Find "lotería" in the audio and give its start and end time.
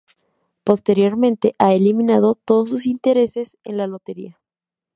3.85-4.39